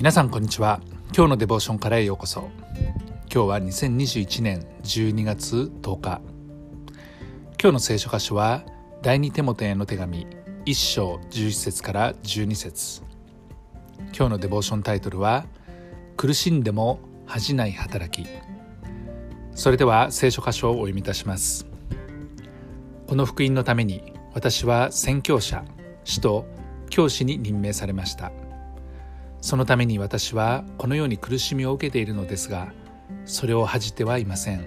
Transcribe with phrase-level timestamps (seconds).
[0.00, 0.80] 皆さんこんにちは。
[1.14, 2.48] 今日のデボーションからへようこそ。
[3.30, 6.22] 今日は2021年12月10日。
[7.60, 8.62] 今日の聖書箇所は
[9.02, 10.26] 第二手元への手紙
[10.64, 13.02] 1章11節から12節。
[14.16, 15.44] 今日のデボーションタイトルは
[16.16, 18.26] 苦しんでも恥じない働き。
[19.54, 21.66] それでは聖書箇所をお読みいたします。
[23.06, 25.62] この福音のために私は宣教者
[26.04, 26.46] 使徒
[26.88, 28.32] 教師に任命されました。
[29.40, 32.72] そのために私はこのように苦しみを受けているのですが
[33.24, 34.66] それを恥じてはいません。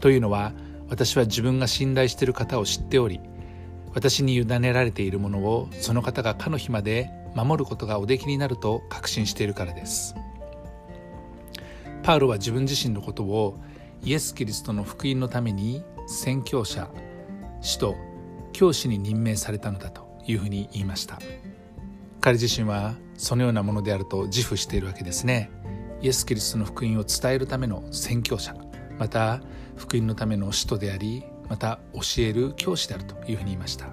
[0.00, 0.52] というのは
[0.88, 3.20] 私は自分が信頼している方を知っており
[3.94, 10.14] 私に委ねられているものをその方がかの日まで守ることがおできになると確信しているからです。
[12.02, 13.58] パウロは自分自身のことを
[14.02, 16.90] イエス・キリストの福音のために宣教者
[17.62, 17.96] 使徒
[18.52, 21.18] 教師に任命されたのだというふうに言いました。
[22.24, 25.50] 彼自身はそのようなものであると自負しているわけですね。
[26.00, 28.56] イエス・キリストの福音を伝えるための宣教者
[28.98, 29.42] また
[29.76, 33.88] 福音のための使徒でありまた教える教師であるというふうに言いました。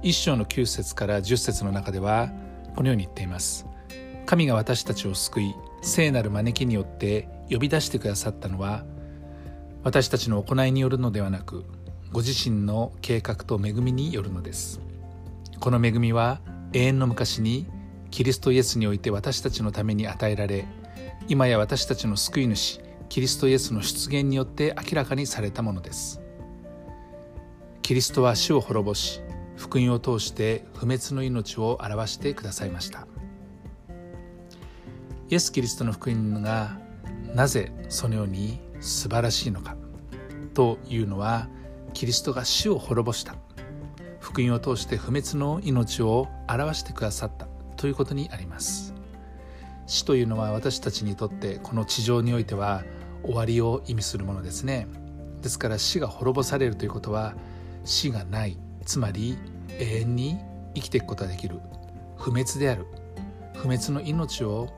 [0.00, 2.30] 一章の9節から10節の中では
[2.76, 3.66] このように言っています。
[4.24, 8.84] 神が私たちを救い聖なる招きによって呼び出してくださったのは
[9.82, 11.64] 私たちの行いによるのではなく
[12.12, 14.80] ご自身の計画と恵みによるのです。
[15.58, 16.40] この恵みは
[16.72, 17.66] 永遠の昔に
[18.10, 20.66] キリストイエスにおいて私たちのために与えられ
[21.28, 26.20] 今や私たちの救い主キリストイエスの出現によって明らかにされたものです
[27.82, 29.20] キリストは死を滅ぼし
[29.56, 33.06] 福音を通して不滅の命を表してくださいました
[35.30, 36.78] イエス・キリストの福音が
[37.34, 39.76] なぜそのように素晴らしいのか
[40.54, 41.48] というのは
[41.92, 43.34] キリストが死を滅ぼした
[44.28, 48.92] 福音を通して不滅の命を表してくださったということにあります。
[49.86, 52.84] 死というのは私たちにとってこの地上においては
[53.22, 54.86] 終わりを意味するものですね。
[55.40, 57.36] ですから死が滅ぼされるということは
[57.84, 59.38] 死がないつまり
[59.78, 60.36] 永遠に
[60.74, 61.58] 生きていくことができる
[62.18, 62.84] 不滅である
[63.54, 64.68] 不滅の命を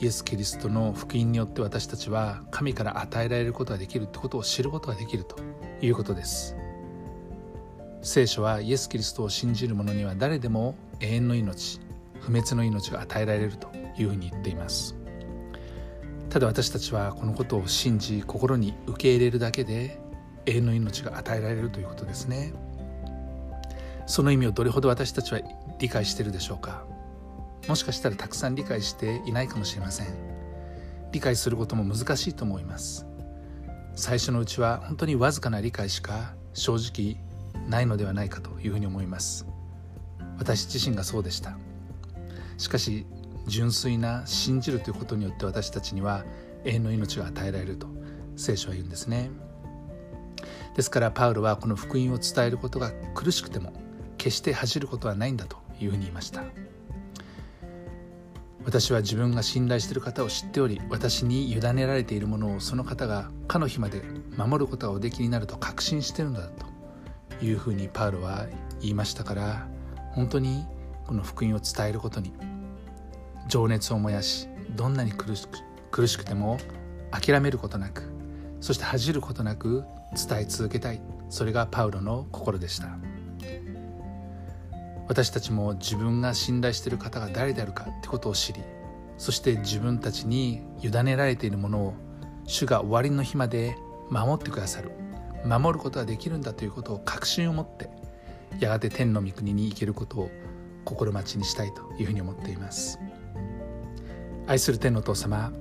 [0.00, 5.36] イエス・キリストの福音によって私たちは神から与えられることができるということを知ることができると
[5.80, 6.56] いうことです。
[8.02, 11.80] 聖書はイエス・キリストを信じる者には誰でも永遠の命
[12.20, 14.94] 不滅の命が与えられるというふうに言っています。
[16.30, 19.98] ただ私たちはこのことを信じ心に受け入れるだけで
[20.46, 22.52] 永遠の命が与えられるということですね。
[24.06, 25.40] その意味をどれほど私たちは
[25.78, 26.84] 理解しているでしょうか。
[27.66, 30.06] もしかしたらたくさん理解していないかもしれません。
[31.12, 33.06] 理解することも難しいと思います。
[33.94, 37.27] 最初のうちは本当にわずかな理解しか正直
[37.68, 39.46] ないのではないかというふうに思います。
[40.38, 41.58] 私自身がそうでした。
[42.56, 43.06] しかし
[43.46, 46.24] 純粋な信じるということによって私たちには
[46.64, 47.86] 永遠の命が与えられると
[48.36, 49.30] 聖書は言うんですね。
[50.74, 53.72] ですからパウロはこの福音を伝えることが苦しくても
[54.16, 56.44] 決して恥じることはないんだというふうに言いました。
[58.64, 64.02] 私は自分が信頼している方を知っており私に委ねられているものをその方がかの日まで
[64.36, 66.67] 守ることがおできになると確信しているのだと
[67.42, 68.46] いうふうにパウロは
[68.80, 69.68] 言いましたから
[70.12, 70.66] 本当に
[71.06, 72.32] この福音を伝えることに
[73.48, 75.58] 情熱を燃やしどんなに苦しく
[75.90, 76.58] 苦しくても
[77.10, 78.02] 諦めることなく
[78.60, 79.84] そして恥じることなく
[80.14, 81.00] 伝え続けたい。
[81.28, 82.88] それがパウロの心でした。
[85.06, 88.60] 私たちも自分が信頼している方が誰であるかってことを知り
[89.16, 91.94] そして自分たちに委ねられているものを
[92.44, 93.74] 主が終わりの日まで
[94.10, 94.90] 守ってくださる。
[95.44, 97.90] 守ることができるんだということを確信を持って
[98.60, 100.30] やがて天の御国に行けることを
[100.84, 102.98] 心待ちにしたいというふうに思っています。
[104.46, 105.52] 愛する天のお父様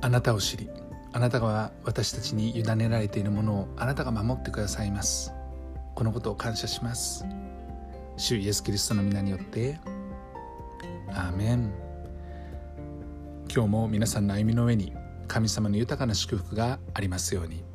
[0.00, 0.70] あなたを知り
[1.12, 5.34] あなたが私たちに委ねられているものをあなたが守ってくださいます。
[5.94, 7.26] このことを感謝します。
[8.16, 9.78] 主イエス・キリストの皆によって
[11.08, 11.70] アーメン。
[13.54, 14.94] 今日も皆さんの歩みの上に
[15.32, 17.71] 神様の豊かな祝福がありますように。